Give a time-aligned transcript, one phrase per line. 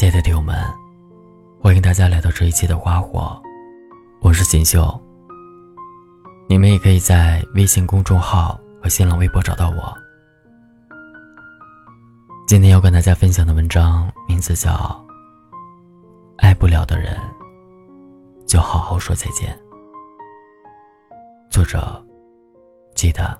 [0.00, 0.56] 亲爱的听友们，
[1.60, 3.38] 欢迎大家来到这一期的花火，
[4.22, 4.98] 我是锦绣。
[6.48, 9.94] 你们也可以在微信公众号和新浪微博找到我。
[12.48, 14.70] 今天要跟大家分享的文章名字叫
[16.38, 17.14] 《爱不了的人，
[18.46, 19.54] 就好好说再见》。
[21.50, 22.02] 作者，
[22.94, 23.38] 记得。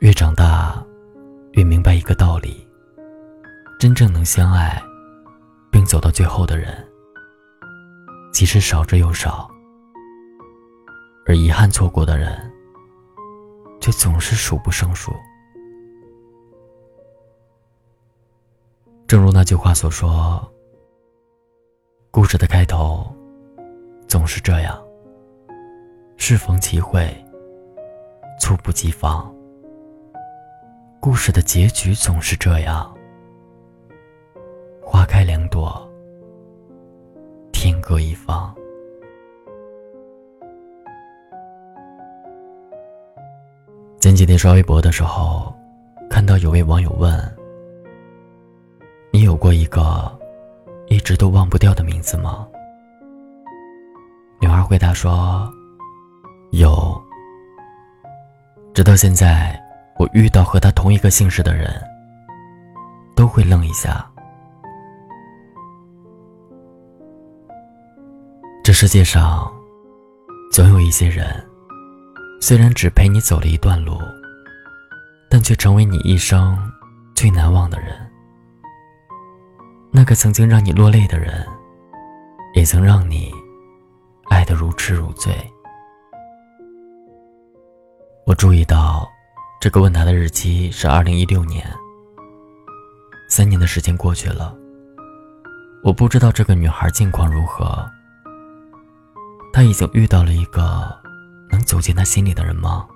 [0.00, 0.84] 越长大。
[1.54, 2.66] 越明白一个道理：
[3.78, 4.82] 真正能相爱，
[5.70, 6.84] 并走到最后的人，
[8.32, 9.48] 其实少之又少；
[11.26, 12.52] 而遗憾错过的人，
[13.80, 15.12] 却总是数不胜数。
[19.06, 20.52] 正如那句话所说
[22.10, 23.06] ：“故事的开头
[24.08, 24.76] 总是这样，
[26.16, 27.24] 适逢其会，
[28.40, 29.32] 猝不及防。”
[31.04, 32.90] 故事的结局总是这样，
[34.82, 35.86] 花开两朵，
[37.52, 38.54] 天各一方。
[44.00, 45.54] 前几天刷微博的时候，
[46.08, 47.36] 看到有位网友问
[49.12, 50.10] ：“你有过一个
[50.86, 52.48] 一直都忘不掉的名字吗？”
[54.40, 55.52] 女孩回答说
[56.52, 56.98] ：“有，
[58.72, 59.54] 直到现在。”
[59.96, 61.70] 我遇到和他同一个姓氏的人，
[63.14, 64.04] 都会愣一下。
[68.64, 69.48] 这世界上，
[70.50, 71.26] 总有一些人，
[72.40, 73.96] 虽然只陪你走了一段路，
[75.30, 76.58] 但却成为你一生
[77.14, 77.94] 最难忘的人。
[79.92, 81.46] 那个曾经让你落泪的人，
[82.54, 83.32] 也曾让你
[84.28, 85.32] 爱得如痴如醉。
[88.26, 89.08] 我注意到。
[89.64, 91.66] 这个问答的日期是二零一六年。
[93.30, 94.54] 三年的时间过去了，
[95.82, 97.90] 我不知道这个女孩近况如何。
[99.54, 100.94] 她已经遇到了一个
[101.50, 102.86] 能走进她心里的人吗？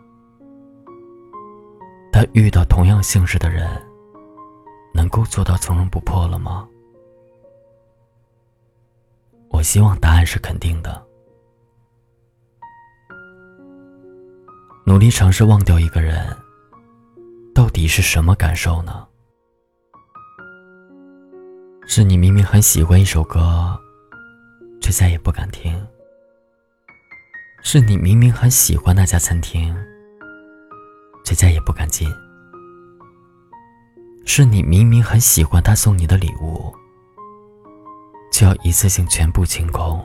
[2.13, 3.67] 她遇到同样姓氏的人，
[4.93, 6.69] 能够做到从容不迫了吗？
[9.49, 11.03] 我希望答案是肯定的。
[14.85, 16.37] 努力尝试忘掉一个人。
[17.59, 19.05] 到底是什么感受呢？
[21.89, 23.77] 是你明明很喜欢一首歌，
[24.81, 25.75] 却再也不敢听；
[27.61, 29.77] 是你明明很喜欢那家餐厅，
[31.25, 32.09] 却再也不敢进；
[34.25, 36.73] 是你明明很喜欢他送你的礼物，
[38.31, 39.99] 却要一次性全部清空；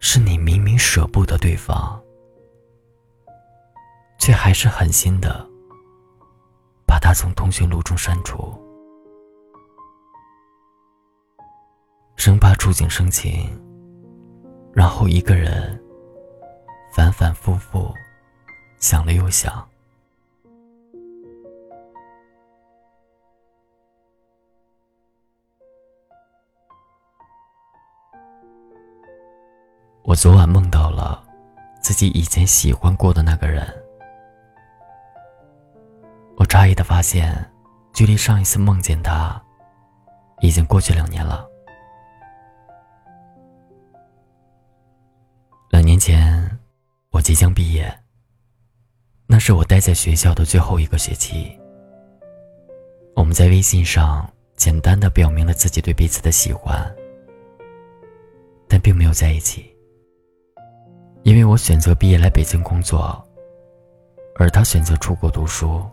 [0.00, 1.98] 是你明明舍不得对方。
[4.24, 5.46] 却还是狠心的
[6.86, 8.58] 把他从通讯录中删除，
[12.16, 13.50] 生怕触景生情，
[14.72, 15.78] 然后一个人
[16.94, 17.92] 反反复复
[18.80, 19.62] 想了又想。
[30.02, 31.22] 我昨晚梦到了
[31.82, 33.83] 自己以前喜欢过的那个人。
[36.54, 37.34] 诧异的发现，
[37.92, 39.42] 距离上一次梦见他，
[40.40, 41.44] 已经过去两年了。
[45.70, 46.48] 两年前，
[47.10, 47.92] 我即将毕业。
[49.26, 51.58] 那是我待在学校的最后一个学期。
[53.16, 56.80] 我们在微信上简单的表明了自己对彼此的喜欢，
[58.68, 59.76] 但并没有在一起。
[61.24, 63.20] 因为我选择毕业来北京工作，
[64.38, 65.84] 而他选择出国读书。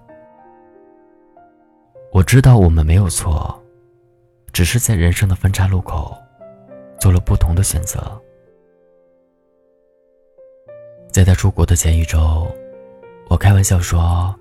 [2.13, 3.57] 我知道我们没有错，
[4.51, 6.13] 只是在人生的分岔路口，
[6.99, 8.21] 做了不同的选择。
[11.09, 12.53] 在他出国的前一周，
[13.29, 14.35] 我开玩笑说：“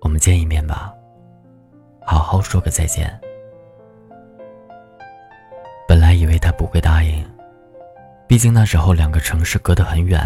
[0.00, 0.90] 我们见一面吧，
[2.06, 3.20] 好好说个再见。”
[5.86, 7.22] 本来以为他不会答应，
[8.26, 10.18] 毕竟那时候两个城市隔得很远，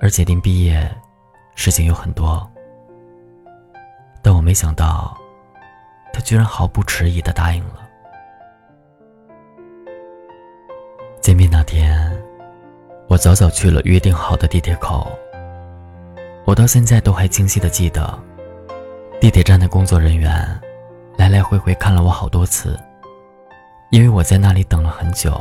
[0.00, 0.90] 而且临毕业，
[1.54, 2.50] 事情有很多。
[4.22, 5.16] 但我没想到，
[6.12, 7.88] 他居然毫不迟疑的答应了。
[11.20, 12.10] 见面那天，
[13.08, 15.10] 我早早去了约定好的地铁口。
[16.44, 18.18] 我到现在都还清晰的记得，
[19.20, 20.60] 地铁站的工作人员
[21.16, 22.78] 来来回回看了我好多次，
[23.90, 25.40] 因为我在那里等了很久。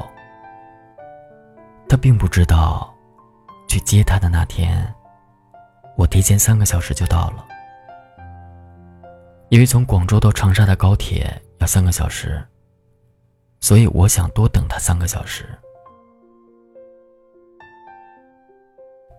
[1.88, 2.94] 他并不知道，
[3.68, 4.94] 去接他的那天，
[5.96, 7.46] 我提前三个小时就到了，
[9.50, 12.44] 因为从广州到长沙的高铁要三个小时，
[13.60, 15.44] 所以我想多等他三个小时。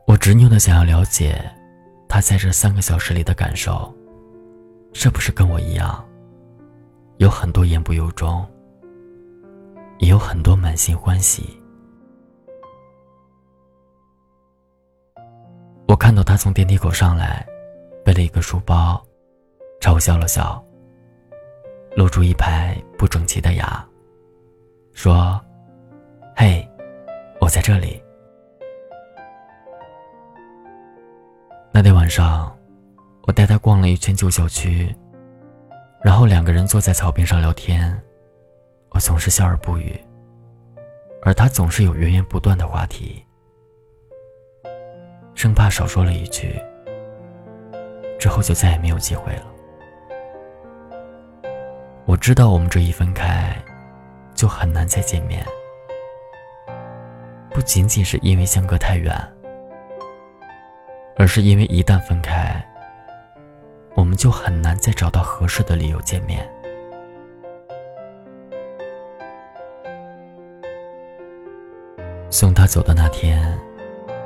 [0.06, 1.40] 我执拗的想要了解，
[2.08, 3.92] 他在这三个小时里的感受，
[4.92, 6.04] 是不是跟我一样，
[7.18, 8.46] 有很多言不由衷，
[9.98, 11.60] 也有很多满心欢喜。
[15.88, 17.44] 我看到他从电梯口上来，
[18.04, 19.04] 背了一个书包，
[19.80, 20.62] 朝我笑了笑，
[21.96, 23.82] 露出一排不整齐的牙，
[24.92, 25.40] 说
[26.36, 26.68] ：“嘿，
[27.40, 28.02] 我在这里。”
[31.72, 32.54] 那天晚上，
[33.22, 34.94] 我带他逛了一圈旧小区，
[36.02, 37.98] 然后两个人坐在草坪上聊天。
[38.90, 39.98] 我总是笑而不语，
[41.22, 43.24] 而他总是有源源不断的话题，
[45.34, 46.60] 生怕少说了一句，
[48.18, 49.46] 之后就再也没有机会了。
[52.10, 53.56] 我知道我们这一分开，
[54.34, 55.46] 就很难再见面，
[57.50, 59.16] 不仅仅是因为相隔太远。
[61.16, 62.60] 而是因为一旦分开，
[63.94, 66.44] 我们就很难再找到合适的理由见面。
[72.28, 73.56] 送他走的那天，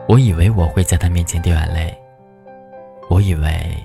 [0.08, 1.94] 我以为我会在他面前掉眼泪，
[3.10, 3.76] 我以为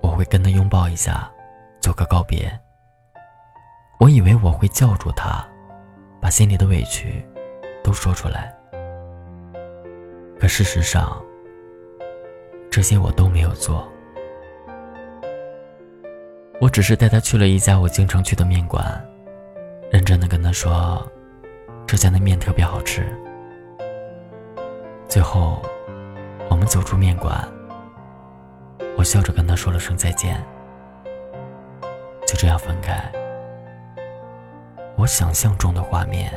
[0.00, 1.30] 我会跟他拥抱一下，
[1.78, 2.50] 做个告别。
[3.98, 5.44] 我以为我会叫住他，
[6.20, 7.24] 把心里的委屈
[7.82, 8.54] 都说出来。
[10.38, 11.20] 可事实上，
[12.70, 13.86] 这些我都没有做，
[16.60, 19.04] 我只是带他去了一家我经常去的面馆，
[19.90, 21.04] 认真的跟他说，
[21.84, 23.04] 这家的面特别好吃。
[25.08, 25.60] 最后，
[26.48, 27.36] 我们走出面馆，
[28.96, 30.40] 我笑着跟他说了声再见，
[32.24, 33.12] 就这样分开。
[34.98, 36.28] 我想象中的画面，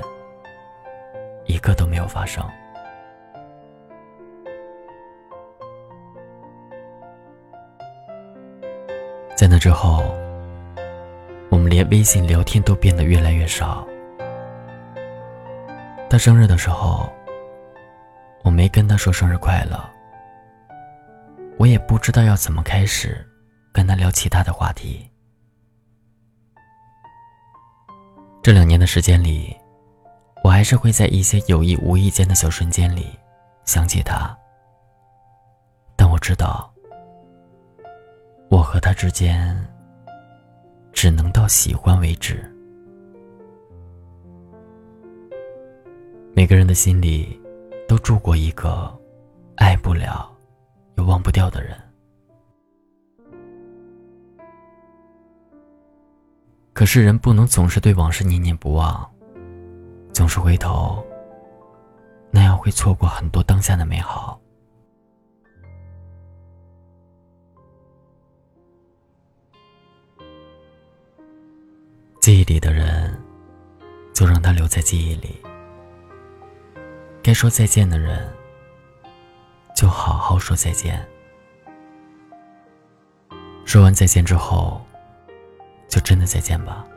[1.46, 2.48] 一个都没有发生。
[9.36, 10.04] 在那之后，
[11.50, 13.84] 我们连微信聊天都变得越来越少。
[16.08, 17.12] 他生日的时候，
[18.44, 19.84] 我没跟他说生日快乐。
[21.58, 23.28] 我也不知道要怎么开始
[23.74, 25.11] 跟他聊其他的话题。
[28.44, 29.56] 这两年的时间里，
[30.44, 33.08] 我还是会在一些有意无意间的小瞬间里
[33.66, 34.36] 想起他，
[35.96, 36.68] 但我知道。
[38.50, 39.56] 我和他之间，
[40.92, 42.44] 只能到喜欢为止。
[46.34, 47.40] 每个人的心里，
[47.88, 48.92] 都住过一个
[49.56, 50.36] 爱不了
[50.96, 51.78] 又忘不掉的人。
[56.74, 59.10] 可是人不能总是对往事念念不忘，
[60.14, 61.06] 总是回头，
[62.32, 64.40] 那样会错过很多当下的美好。
[72.20, 73.20] 记忆里的人，
[74.14, 75.42] 就让他留在记忆里。
[77.24, 78.32] 该说再见的人，
[79.76, 81.06] 就好好说再见。
[83.66, 84.82] 说完再见之后，
[85.92, 86.88] 就真的再见吧。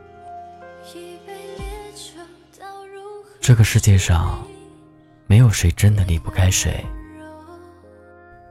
[3.41, 4.41] 这个世界上，
[5.27, 6.83] 没有谁真的离不开谁。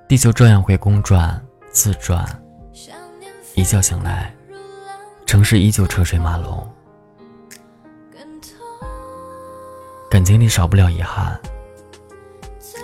[0.07, 2.25] 地球照样会公转自转，
[3.55, 4.33] 一觉醒来。
[5.25, 6.71] 城市依旧车水马龙，
[10.11, 11.41] 感情里少不了遗憾，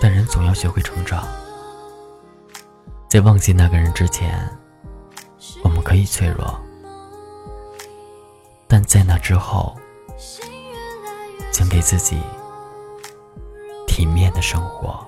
[0.01, 1.25] 但人总要学会成长。
[3.07, 4.49] 在忘记那个人之前，
[5.63, 6.59] 我们可以脆弱，
[8.73, 9.77] 但在那之后，
[11.51, 12.17] 请给自己
[13.85, 15.05] 体面的生活。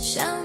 [0.00, 0.39] 想